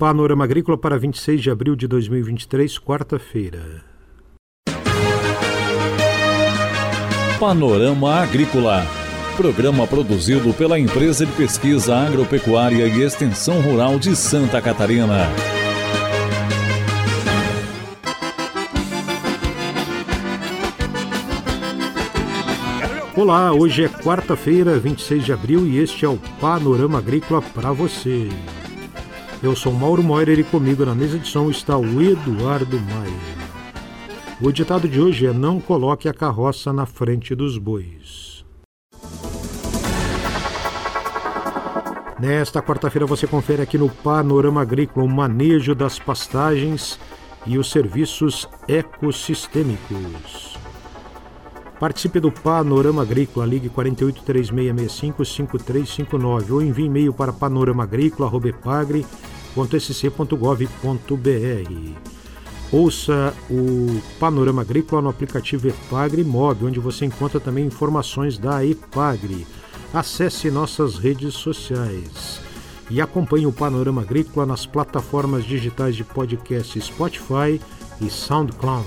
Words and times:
Panorama 0.00 0.44
Agrícola 0.44 0.78
para 0.78 0.96
26 0.96 1.42
de 1.42 1.50
abril 1.50 1.76
de 1.76 1.86
2023, 1.86 2.78
quarta-feira. 2.78 3.84
Panorama 7.38 8.14
Agrícola. 8.14 8.82
Programa 9.36 9.86
produzido 9.86 10.54
pela 10.54 10.78
Empresa 10.78 11.26
de 11.26 11.32
Pesquisa 11.32 11.94
Agropecuária 11.94 12.86
e 12.86 13.02
Extensão 13.02 13.60
Rural 13.60 13.98
de 13.98 14.16
Santa 14.16 14.62
Catarina. 14.62 15.28
Olá, 23.14 23.52
hoje 23.52 23.84
é 23.84 23.88
quarta-feira, 23.90 24.78
26 24.78 25.26
de 25.26 25.32
abril 25.34 25.66
e 25.66 25.76
este 25.76 26.06
é 26.06 26.08
o 26.08 26.16
Panorama 26.40 26.96
Agrícola 26.96 27.42
para 27.42 27.70
você. 27.70 28.30
Eu 29.42 29.56
sou 29.56 29.72
Mauro 29.72 30.02
Moira 30.02 30.34
e 30.34 30.44
comigo 30.44 30.84
na 30.84 30.94
mesa 30.94 31.18
de 31.18 31.26
som 31.26 31.48
está 31.48 31.74
o 31.74 32.02
Eduardo 32.02 32.78
Maia. 32.78 33.40
O 34.38 34.52
ditado 34.52 34.86
de 34.86 35.00
hoje 35.00 35.26
é: 35.26 35.32
Não 35.32 35.58
coloque 35.58 36.10
a 36.10 36.12
carroça 36.12 36.74
na 36.74 36.84
frente 36.84 37.34
dos 37.34 37.56
bois. 37.56 38.44
Nesta 42.20 42.60
quarta-feira 42.60 43.06
você 43.06 43.26
confere 43.26 43.62
aqui 43.62 43.78
no 43.78 43.88
Panorama 43.88 44.60
Agrícola 44.60 45.06
o 45.06 45.08
manejo 45.08 45.74
das 45.74 45.98
pastagens 45.98 47.00
e 47.46 47.56
os 47.56 47.70
serviços 47.70 48.46
ecossistêmicos. 48.68 50.58
Participe 51.78 52.20
do 52.20 52.30
Panorama 52.30 53.00
Agrícola, 53.00 53.46
ligue 53.46 53.70
4836655359 53.70 56.50
ou 56.50 56.60
envie 56.60 56.84
e-mail 56.84 57.14
para 57.14 57.32
panoramaagrícola.sc.gov.br. 59.54 62.10
Ouça 62.72 63.34
o 63.50 64.00
Panorama 64.20 64.62
Agrícola 64.62 65.02
no 65.02 65.08
aplicativo 65.08 65.66
Epagre 65.68 66.22
Mob, 66.22 66.66
onde 66.66 66.78
você 66.78 67.04
encontra 67.04 67.40
também 67.40 67.66
informações 67.66 68.38
da 68.38 68.64
Epagre. 68.64 69.44
Acesse 69.92 70.52
nossas 70.52 70.96
redes 70.96 71.34
sociais 71.34 72.40
e 72.88 73.00
acompanhe 73.00 73.46
o 73.46 73.52
Panorama 73.52 74.02
Agrícola 74.02 74.46
nas 74.46 74.66
plataformas 74.66 75.44
digitais 75.44 75.96
de 75.96 76.04
podcast 76.04 76.80
Spotify 76.80 77.60
e 78.00 78.08
SoundCloud. 78.08 78.86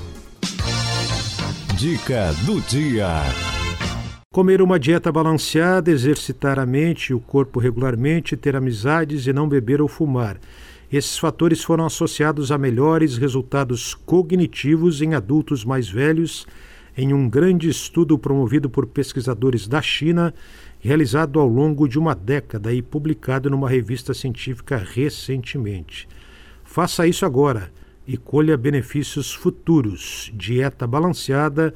Dica 1.76 2.34
do 2.46 2.62
dia. 2.62 3.22
Comer 4.34 4.64
uma 4.64 4.80
dieta 4.80 5.12
balanceada, 5.12 5.92
exercitar 5.92 6.58
a 6.58 6.66
mente 6.66 7.10
e 7.10 7.14
o 7.14 7.20
corpo 7.20 7.60
regularmente, 7.60 8.36
ter 8.36 8.56
amizades 8.56 9.28
e 9.28 9.32
não 9.32 9.48
beber 9.48 9.80
ou 9.80 9.88
fumar. 9.88 10.40
Esses 10.92 11.20
fatores 11.20 11.64
foram 11.64 11.86
associados 11.86 12.52
a 12.52 12.58
melhores 12.58 13.16
resultados 13.16 13.94
cognitivos 13.94 15.04
em 15.04 15.14
adultos 15.14 15.64
mais 15.64 15.88
velhos 15.88 16.48
em 16.98 17.14
um 17.14 17.30
grande 17.30 17.70
estudo 17.70 18.18
promovido 18.18 18.72
por 18.72 18.88
pesquisadores 18.88 19.68
da 19.68 19.84
China, 19.84 20.34
realizado 20.80 21.40
ao 21.40 21.48
longo 21.48 21.88
de 21.88 22.00
uma 22.00 22.16
década 22.16 22.74
e 22.74 22.82
publicado 22.82 23.52
numa 23.52 23.70
revista 23.70 24.16
científica 24.16 24.78
recentemente. 24.78 26.08
Faça 26.64 27.06
isso 27.06 27.24
agora 27.24 27.72
e 28.08 28.18
colha 28.18 28.58
benefícios 28.58 29.32
futuros: 29.32 30.32
dieta 30.34 30.88
balanceada, 30.88 31.72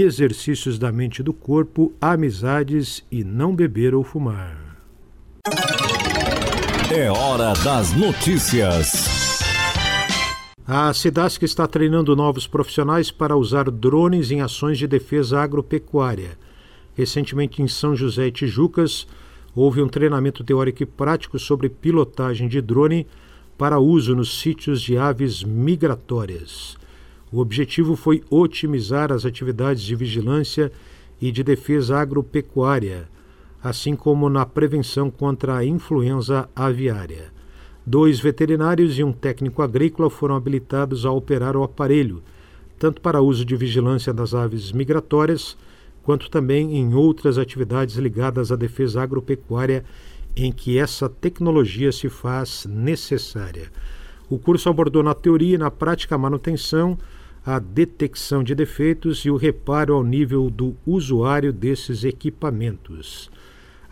exercícios 0.00 0.78
da 0.78 0.90
mente 0.90 1.18
e 1.18 1.22
do 1.22 1.32
corpo, 1.32 1.92
amizades 2.00 3.04
e 3.10 3.22
não 3.22 3.54
beber 3.54 3.94
ou 3.94 4.02
fumar. 4.02 4.76
É 6.90 7.10
hora 7.10 7.52
das 7.62 7.92
notícias. 7.92 9.40
A 10.66 10.94
Cidasc 10.94 11.42
está 11.42 11.66
treinando 11.66 12.16
novos 12.16 12.46
profissionais 12.46 13.10
para 13.10 13.36
usar 13.36 13.70
drones 13.70 14.30
em 14.30 14.40
ações 14.40 14.78
de 14.78 14.86
defesa 14.86 15.40
agropecuária. 15.40 16.38
Recentemente, 16.94 17.60
em 17.60 17.68
São 17.68 17.94
José 17.94 18.28
e 18.28 18.32
Tijucas, 18.32 19.06
houve 19.54 19.82
um 19.82 19.88
treinamento 19.88 20.42
teórico 20.42 20.82
e 20.82 20.86
prático 20.86 21.38
sobre 21.38 21.68
pilotagem 21.68 22.48
de 22.48 22.60
drone 22.60 23.06
para 23.58 23.78
uso 23.78 24.16
nos 24.16 24.40
sítios 24.40 24.80
de 24.80 24.96
aves 24.96 25.44
migratórias. 25.44 26.76
O 27.34 27.40
objetivo 27.40 27.96
foi 27.96 28.22
otimizar 28.30 29.10
as 29.10 29.26
atividades 29.26 29.82
de 29.82 29.96
vigilância 29.96 30.70
e 31.20 31.32
de 31.32 31.42
defesa 31.42 31.98
agropecuária 31.98 33.08
assim 33.64 33.96
como 33.96 34.28
na 34.28 34.44
prevenção 34.44 35.10
contra 35.10 35.56
a 35.56 35.64
influenza 35.64 36.46
aviária. 36.54 37.32
Dois 37.86 38.20
veterinários 38.20 38.98
e 38.98 39.02
um 39.02 39.10
técnico 39.10 39.62
agrícola 39.62 40.10
foram 40.10 40.36
habilitados 40.36 41.06
a 41.06 41.10
operar 41.10 41.56
o 41.56 41.62
aparelho, 41.62 42.22
tanto 42.78 43.00
para 43.00 43.22
uso 43.22 43.42
de 43.42 43.56
vigilância 43.56 44.12
das 44.12 44.34
aves 44.34 44.70
migratórias, 44.70 45.56
quanto 46.02 46.30
também 46.30 46.76
em 46.76 46.92
outras 46.92 47.38
atividades 47.38 47.96
ligadas 47.96 48.52
à 48.52 48.56
defesa 48.56 49.02
agropecuária 49.02 49.82
em 50.36 50.52
que 50.52 50.78
essa 50.78 51.08
tecnologia 51.08 51.90
se 51.90 52.10
faz 52.10 52.66
necessária. 52.68 53.72
O 54.28 54.38
curso 54.38 54.68
abordou 54.68 55.02
na 55.02 55.14
teoria 55.14 55.54
e 55.54 55.58
na 55.58 55.70
prática 55.70 56.16
a 56.16 56.18
manutenção, 56.18 56.98
a 57.44 57.58
detecção 57.58 58.42
de 58.42 58.54
defeitos 58.54 59.18
e 59.26 59.30
o 59.30 59.36
reparo 59.36 59.94
ao 59.94 60.02
nível 60.02 60.48
do 60.48 60.74
usuário 60.86 61.52
desses 61.52 62.02
equipamentos. 62.02 63.30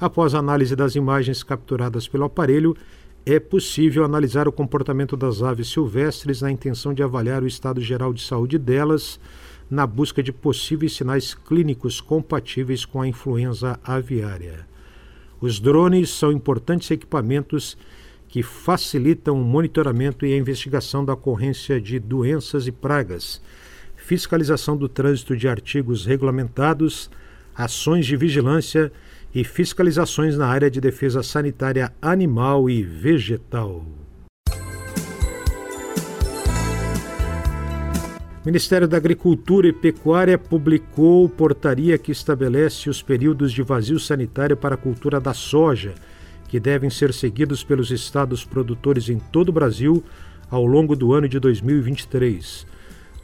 Após 0.00 0.34
a 0.34 0.38
análise 0.38 0.74
das 0.74 0.94
imagens 0.94 1.42
capturadas 1.42 2.08
pelo 2.08 2.24
aparelho, 2.24 2.74
é 3.26 3.38
possível 3.38 4.04
analisar 4.04 4.48
o 4.48 4.52
comportamento 4.52 5.16
das 5.16 5.42
aves 5.42 5.68
silvestres 5.68 6.40
na 6.40 6.50
intenção 6.50 6.94
de 6.94 7.02
avaliar 7.02 7.42
o 7.42 7.46
estado 7.46 7.80
geral 7.80 8.12
de 8.12 8.22
saúde 8.22 8.58
delas, 8.58 9.20
na 9.70 9.86
busca 9.86 10.22
de 10.22 10.32
possíveis 10.32 10.94
sinais 10.94 11.34
clínicos 11.34 12.00
compatíveis 12.00 12.84
com 12.84 13.00
a 13.00 13.06
influenza 13.06 13.78
aviária. 13.84 14.66
Os 15.40 15.60
drones 15.60 16.10
são 16.10 16.32
importantes 16.32 16.90
equipamentos 16.90 17.76
que 18.32 18.42
facilitam 18.42 19.38
o 19.38 19.44
monitoramento 19.44 20.24
e 20.24 20.32
a 20.32 20.38
investigação 20.38 21.04
da 21.04 21.12
ocorrência 21.12 21.78
de 21.78 21.98
doenças 21.98 22.66
e 22.66 22.72
pragas, 22.72 23.42
fiscalização 23.94 24.74
do 24.74 24.88
trânsito 24.88 25.36
de 25.36 25.46
artigos 25.46 26.06
regulamentados, 26.06 27.10
ações 27.54 28.06
de 28.06 28.16
vigilância 28.16 28.90
e 29.34 29.44
fiscalizações 29.44 30.34
na 30.34 30.46
área 30.46 30.70
de 30.70 30.80
defesa 30.80 31.22
sanitária 31.22 31.92
animal 32.00 32.70
e 32.70 32.82
vegetal. 32.82 33.84
O 38.40 38.46
Ministério 38.46 38.88
da 38.88 38.96
Agricultura 38.96 39.68
e 39.68 39.74
Pecuária 39.74 40.38
publicou 40.38 41.28
portaria 41.28 41.98
que 41.98 42.10
estabelece 42.10 42.88
os 42.88 43.02
períodos 43.02 43.52
de 43.52 43.62
vazio 43.62 44.00
sanitário 44.00 44.56
para 44.56 44.74
a 44.74 44.78
cultura 44.78 45.20
da 45.20 45.34
soja, 45.34 45.94
que 46.52 46.60
devem 46.60 46.90
ser 46.90 47.14
seguidos 47.14 47.64
pelos 47.64 47.90
estados 47.90 48.44
produtores 48.44 49.08
em 49.08 49.18
todo 49.18 49.48
o 49.48 49.52
Brasil 49.52 50.04
ao 50.50 50.66
longo 50.66 50.94
do 50.94 51.14
ano 51.14 51.26
de 51.26 51.40
2023. 51.40 52.66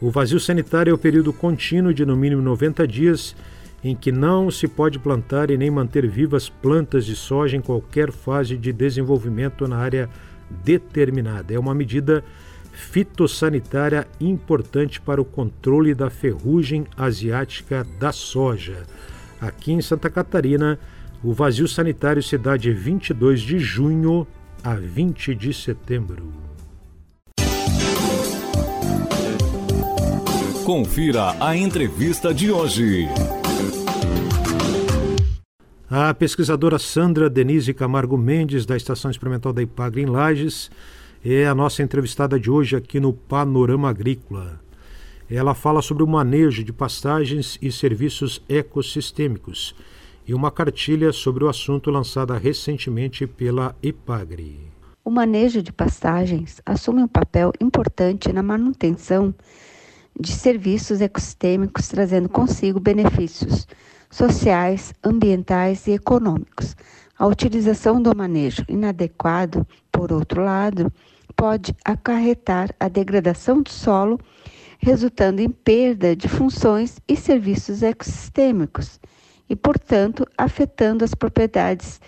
O 0.01 0.11
vazio 0.11 0.41
sanitário 0.41 0.93
é 0.93 0.95
o 0.95 0.99
período 0.99 1.31
contínuo 1.31 1.93
de 1.93 2.07
no 2.07 2.17
mínimo 2.17 2.41
90 2.41 2.89
dias 2.89 3.37
em 3.85 3.95
que 3.95 4.11
não 4.11 4.51
se 4.51 4.67
pode 4.67 4.99
plantar 4.99 5.51
e 5.51 5.59
nem 5.59 5.71
manter 5.71 6.09
vivas 6.09 6.49
plantas 6.49 7.05
de 7.05 7.15
soja 7.15 7.55
em 7.55 7.61
qualquer 7.61 8.11
fase 8.11 8.57
de 8.57 8.73
desenvolvimento 8.73 9.69
na 9.69 9.77
área 9.77 10.09
determinada. 10.65 11.53
É 11.53 11.59
uma 11.59 11.75
medida 11.75 12.25
fitossanitária 12.73 14.09
importante 14.19 15.03
para 15.03 15.21
o 15.21 15.25
controle 15.27 15.95
da 15.95 16.09
ferrugem 16.09 16.87
asiática 16.97 17.87
da 18.01 18.11
soja. 18.11 18.85
Aqui 19.39 19.73
em 19.73 19.83
Santa 19.83 20.09
Catarina, 20.09 20.79
o 21.23 21.33
vazio 21.33 21.67
sanitário 21.67 22.23
se 22.23 22.39
dá 22.39 22.57
de 22.57 22.73
22 22.73 23.41
de 23.41 23.59
junho 23.59 24.27
a 24.63 24.75
20 24.75 25.35
de 25.35 25.53
setembro. 25.53 26.33
Confira 30.65 31.35
a 31.41 31.57
entrevista 31.57 32.33
de 32.33 32.51
hoje. 32.51 33.09
A 35.91 36.13
pesquisadora 36.13 36.79
Sandra 36.79 37.31
Denise 37.31 37.73
Camargo 37.73 38.19
Mendes, 38.19 38.67
da 38.67 38.77
Estação 38.77 39.11
Experimental 39.11 39.53
da 39.53 39.63
Ipagre 39.63 40.03
em 40.03 40.07
Lages, 40.07 40.71
é 41.25 41.47
a 41.47 41.55
nossa 41.55 41.83
entrevistada 41.83 42.39
de 42.39 42.51
hoje 42.51 42.77
aqui 42.77 43.01
no 43.01 43.13
Panorama 43.13 43.89
Agrícola. 43.89 44.61
Ela 45.31 45.55
fala 45.55 45.81
sobre 45.81 46.03
o 46.03 46.07
manejo 46.07 46.63
de 46.63 46.73
pastagens 46.73 47.59
e 47.61 47.73
serviços 47.73 48.43
ecossistêmicos 48.49 49.75
e 50.29 50.35
uma 50.35 50.51
cartilha 50.51 51.11
sobre 51.11 51.43
o 51.43 51.49
assunto 51.49 51.91
lançada 51.91 52.37
recentemente 52.37 53.27
pela 53.27 53.75
Ipagre. 53.83 54.71
O 55.03 55.11
manejo 55.11 55.63
de 55.63 55.73
pastagens 55.73 56.61
assume 56.67 57.03
um 57.03 57.09
papel 57.09 57.51
importante 57.59 58.31
na 58.31 58.43
manutenção 58.43 59.35
de 60.21 60.31
serviços 60.31 61.01
ecossistêmicos, 61.01 61.89
trazendo 61.89 62.29
consigo 62.29 62.79
benefícios 62.79 63.67
sociais, 64.11 64.93
ambientais 65.03 65.87
e 65.87 65.93
econômicos. 65.93 66.77
A 67.19 67.27
utilização 67.27 68.01
do 68.03 68.15
manejo 68.15 68.65
inadequado, 68.69 69.67
por 69.91 70.13
outro 70.13 70.45
lado, 70.45 70.93
pode 71.35 71.75
acarretar 71.83 72.69
a 72.79 72.87
degradação 72.89 73.63
do 73.63 73.71
solo, 73.71 74.21
resultando 74.79 75.41
em 75.41 75.49
perda 75.49 76.15
de 76.15 76.29
funções 76.29 76.99
e 77.09 77.17
serviços 77.17 77.83
ecossistêmicos 77.83 79.01
e, 79.49 79.57
portanto, 79.57 80.27
afetando 80.37 81.05
as 81.05 81.15
propriedades 81.15 82.01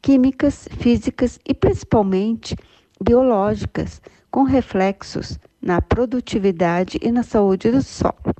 químicas, 0.00 0.68
físicas 0.78 1.38
e 1.46 1.54
principalmente 1.54 2.56
biológicas, 3.00 4.00
com 4.30 4.42
reflexos 4.42 5.38
na 5.62 5.80
produtividade 5.80 6.98
e 7.00 7.10
na 7.10 7.22
saúde 7.22 7.70
do 7.70 7.82
solo. 7.82 8.34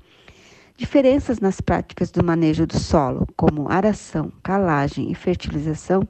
Diferenças 0.77 1.39
nas 1.39 1.61
práticas 1.61 2.11
do 2.11 2.25
manejo 2.25 2.67
do 2.67 2.79
solo, 2.79 3.27
como 3.37 3.71
aração, 3.71 4.33
calagem 4.43 5.11
e 5.11 5.15
fertilização, 5.15 6.03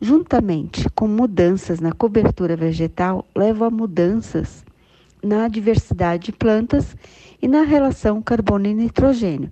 juntamente 0.00 0.88
com 0.90 1.08
mudanças 1.08 1.80
na 1.80 1.92
cobertura 1.92 2.56
vegetal, 2.56 3.26
levam 3.34 3.68
a 3.68 3.70
mudanças 3.70 4.64
na 5.22 5.48
diversidade 5.48 6.26
de 6.26 6.32
plantas 6.32 6.96
e 7.40 7.48
na 7.48 7.62
relação 7.62 8.22
carbono 8.22 8.66
e 8.66 8.74
nitrogênio, 8.74 9.50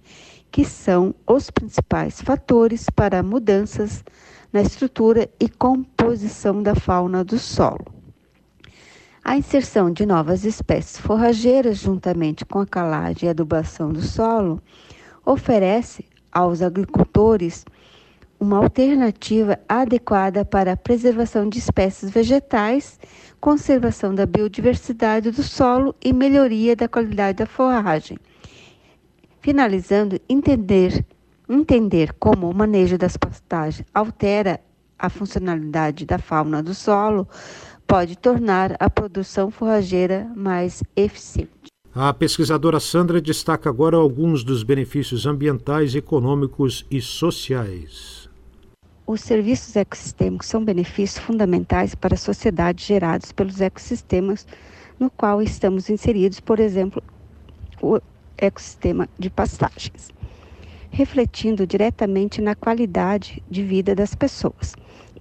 que 0.50 0.64
são 0.64 1.14
os 1.26 1.50
principais 1.50 2.20
fatores 2.20 2.86
para 2.90 3.22
mudanças 3.22 4.04
na 4.52 4.62
estrutura 4.62 5.28
e 5.38 5.48
composição 5.48 6.62
da 6.62 6.74
fauna 6.74 7.22
do 7.22 7.38
solo. 7.38 7.84
A 9.22 9.36
inserção 9.36 9.90
de 9.92 10.06
novas 10.06 10.44
espécies 10.44 10.96
forrageiras, 10.98 11.78
juntamente 11.78 12.46
com 12.46 12.60
a 12.60 12.66
calagem 12.66 13.26
e 13.26 13.30
adubação 13.30 13.92
do 13.92 14.00
solo, 14.00 14.62
oferece 15.24 16.06
aos 16.32 16.62
agricultores 16.62 17.64
uma 18.40 18.58
alternativa 18.58 19.58
adequada 19.68 20.44
para 20.44 20.72
a 20.72 20.76
preservação 20.76 21.48
de 21.48 21.58
espécies 21.58 22.08
vegetais, 22.08 22.98
conservação 23.40 24.14
da 24.14 24.24
biodiversidade 24.24 25.30
do 25.30 25.42
solo 25.42 25.94
e 26.02 26.12
melhoria 26.12 26.74
da 26.74 26.88
qualidade 26.88 27.38
da 27.38 27.46
forragem. 27.46 28.16
Finalizando, 29.40 30.20
entender, 30.28 31.04
entender 31.48 32.12
como 32.14 32.50
o 32.50 32.54
manejo 32.54 32.98
das 32.98 33.16
pastagens 33.16 33.86
altera 33.94 34.60
a 34.98 35.08
funcionalidade 35.08 36.04
da 36.04 36.18
fauna 36.18 36.62
do 36.62 36.74
solo 36.74 37.26
pode 37.86 38.18
tornar 38.18 38.76
a 38.80 38.90
produção 38.90 39.50
forrageira 39.50 40.30
mais 40.34 40.82
eficiente. 40.96 41.68
A 41.94 42.12
pesquisadora 42.12 42.78
Sandra 42.78 43.20
destaca 43.20 43.70
agora 43.70 43.96
alguns 43.96 44.44
dos 44.44 44.62
benefícios 44.62 45.24
ambientais, 45.24 45.94
econômicos 45.94 46.84
e 46.90 47.00
sociais. 47.00 48.28
Os 49.06 49.22
serviços 49.22 49.74
ecossistêmicos 49.74 50.48
são 50.48 50.62
benefícios 50.62 51.24
fundamentais 51.24 51.94
para 51.94 52.14
a 52.14 52.18
sociedade 52.18 52.84
gerados 52.84 53.32
pelos 53.32 53.60
ecossistemas 53.60 54.46
no 55.00 55.08
qual 55.08 55.40
estamos 55.40 55.88
inseridos, 55.88 56.40
por 56.40 56.60
exemplo, 56.60 57.02
o 57.80 58.00
ecossistema 58.38 59.08
de 59.18 59.28
pastagens, 59.28 60.10
refletindo 60.90 61.66
diretamente 61.66 62.40
na 62.40 62.54
qualidade 62.54 63.42
de 63.50 63.62
vida 63.62 63.94
das 63.94 64.14
pessoas. 64.14 64.74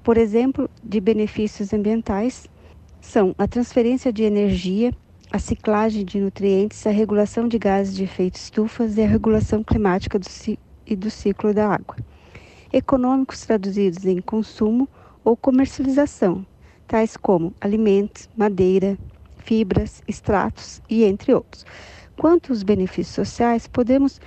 Por 0.04 0.18
exemplo, 0.18 0.70
de 0.84 1.02
benefícios 1.02 1.74
ambientais, 1.74 2.48
são 3.02 3.36
a 3.38 3.48
transferência 3.48 4.12
de 4.12 4.24
energia, 4.24 4.94
a 5.32 5.40
ciclagem 5.40 6.06
de 6.06 6.20
nutrientes, 6.20 6.86
a 6.88 6.92
regulação 6.92 7.48
de 7.48 7.58
gases 7.58 7.96
de 7.96 8.04
efeito 8.04 8.36
estufas 8.36 8.98
e 8.98 9.02
a 9.02 9.08
regulação 9.08 9.64
climática 9.64 10.18
do 10.18 10.28
e 10.86 10.96
do 10.96 11.12
ciclo 11.12 11.54
da 11.54 11.68
água. 11.68 11.98
Econômicos 12.72 13.46
traduzidos 13.46 14.06
em 14.06 14.22
consumo 14.22 14.88
ou 15.24 15.36
comercialização, 15.36 16.46
tais 16.88 17.18
como 17.18 17.54
alimentos, 17.60 18.30
madeira, 18.36 18.98
fibras, 19.38 20.02
extratos 20.08 20.82
e 20.90 21.04
entre 21.04 21.34
outros. 21.34 21.66
Quanto 22.18 22.52
aos 22.52 22.64
benefícios 22.64 23.14
sociais, 23.14 23.68
podemos 23.68 24.20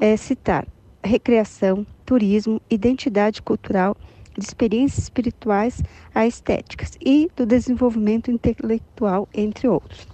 é, 0.00 0.16
citar 0.16 0.64
recreação, 1.02 1.84
turismo, 2.06 2.62
identidade 2.70 3.42
cultural 3.42 3.96
de 4.38 4.44
experiências 4.44 5.04
espirituais 5.04 5.82
a 6.14 6.24
estéticas 6.24 6.96
e 7.04 7.28
do 7.34 7.44
desenvolvimento 7.44 8.30
intelectual, 8.30 9.28
entre 9.34 9.66
outros. 9.66 10.06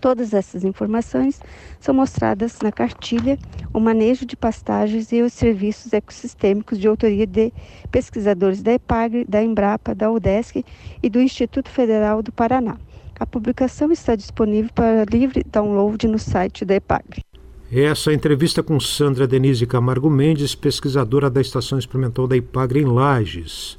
Todas 0.00 0.34
essas 0.34 0.64
informações 0.64 1.40
são 1.80 1.94
mostradas 1.94 2.58
na 2.60 2.72
cartilha 2.72 3.38
O 3.72 3.78
Manejo 3.78 4.26
de 4.26 4.36
Pastagens 4.36 5.12
e 5.12 5.22
os 5.22 5.32
Serviços 5.32 5.92
Ecossistêmicos 5.92 6.78
de 6.78 6.88
autoria 6.88 7.26
de 7.26 7.52
pesquisadores 7.90 8.62
da 8.62 8.72
EPAGRE, 8.72 9.24
da 9.24 9.42
Embrapa, 9.42 9.94
da 9.94 10.10
UDESC 10.10 10.64
e 11.00 11.08
do 11.08 11.20
Instituto 11.20 11.70
Federal 11.70 12.20
do 12.20 12.32
Paraná. 12.32 12.78
A 13.18 13.26
publicação 13.26 13.92
está 13.92 14.16
disponível 14.16 14.70
para 14.74 15.04
livre 15.04 15.44
download 15.50 16.06
no 16.08 16.18
site 16.18 16.64
da 16.64 16.74
EPAGRE. 16.74 17.24
Essa 17.70 18.12
entrevista 18.12 18.62
com 18.62 18.78
Sandra 18.78 19.26
Denise 19.26 19.66
Camargo 19.66 20.10
Mendes, 20.10 20.54
pesquisadora 20.54 21.30
da 21.30 21.40
Estação 21.40 21.78
Experimental 21.78 22.26
da 22.26 22.36
IPAGRE 22.36 22.80
em 22.80 22.84
Lages. 22.84 23.78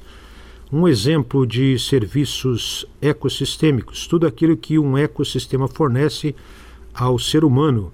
Um 0.72 0.88
exemplo 0.88 1.46
de 1.46 1.78
serviços 1.78 2.86
ecossistêmicos, 3.00 4.06
tudo 4.06 4.26
aquilo 4.26 4.56
que 4.56 4.78
um 4.78 4.98
ecossistema 4.98 5.68
fornece 5.68 6.34
ao 6.92 7.18
ser 7.18 7.44
humano, 7.44 7.92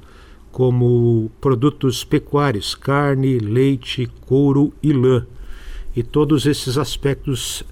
como 0.51 1.31
produtos 1.41 2.03
pecuários, 2.05 2.75
carne, 2.75 3.39
leite, 3.39 4.11
couro 4.27 4.73
e 4.83 4.93
lã, 4.93 5.27
e 5.95 6.03
todos 6.03 6.47
esses 6.47 6.79
aspectos 6.79 7.65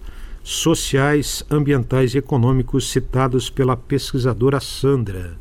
sociais, 0.55 1.45
ambientais 1.51 2.15
e 2.15 2.19
econômicos 2.19 2.91
citados 2.91 3.51
pela 3.51 3.77
pesquisadora 3.77 4.61
Sandra 4.61 5.37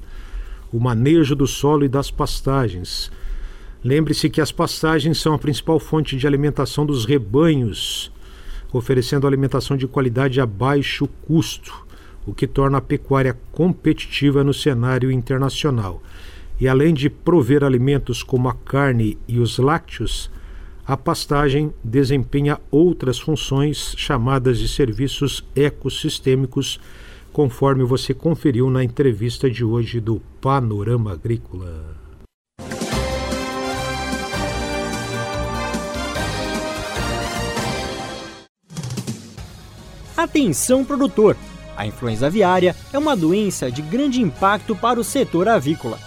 o 0.71 0.79
manejo 0.79 1.35
do 1.35 1.47
solo 1.47 1.85
e 1.85 1.89
das 1.89 2.11
pastagens. 2.11 3.11
Lembre-se 3.83 4.29
que 4.29 4.41
as 4.41 4.51
pastagens 4.51 5.19
são 5.19 5.33
a 5.33 5.39
principal 5.39 5.79
fonte 5.79 6.17
de 6.17 6.27
alimentação 6.27 6.85
dos 6.85 7.05
rebanhos, 7.05 8.11
oferecendo 8.71 9.25
alimentação 9.25 9.77
de 9.77 9.87
qualidade 9.87 10.41
a 10.41 10.45
baixo 10.45 11.07
custo, 11.25 11.85
o 12.25 12.33
que 12.33 12.45
torna 12.45 12.79
a 12.79 12.81
pecuária 12.81 13.37
competitiva 13.51 14.43
no 14.43 14.53
cenário 14.53 15.11
internacional. 15.11 16.03
E 16.59 16.67
além 16.67 16.93
de 16.93 17.09
prover 17.09 17.63
alimentos 17.63 18.23
como 18.23 18.49
a 18.49 18.53
carne 18.53 19.17
e 19.27 19.39
os 19.39 19.57
lácteos, 19.57 20.29
a 20.87 20.95
pastagem 20.95 21.73
desempenha 21.83 22.61
outras 22.71 23.19
funções 23.19 23.93
chamadas 23.97 24.57
de 24.57 24.69
serviços 24.69 25.43
ecossistêmicos 25.53 26.79
conforme 27.33 27.83
você 27.83 28.13
conferiu 28.13 28.69
na 28.69 28.83
entrevista 28.85 29.51
de 29.51 29.65
hoje 29.65 29.99
do 29.99 30.21
Panorama 30.39 31.11
Agrícola. 31.11 31.97
Atenção 40.15 40.85
produtor! 40.85 41.35
A 41.75 41.85
influenza 41.85 42.25
aviária 42.25 42.75
é 42.91 42.97
uma 42.97 43.15
doença 43.15 43.69
de 43.69 43.83
grande 43.83 44.21
impacto 44.21 44.75
para 44.75 44.99
o 44.99 45.03
setor 45.03 45.47
avícola. 45.47 46.06